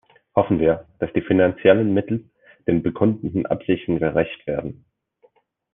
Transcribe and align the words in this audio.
Hoffen 0.35 0.59
wir, 0.59 0.87
dass 0.97 1.13
die 1.13 1.21
finanziellen 1.21 1.93
Mittel 1.93 2.27
den 2.65 2.81
bekundeten 2.81 3.45
Absichten 3.45 3.99
gerecht 3.99 4.47
werden. 4.47 4.83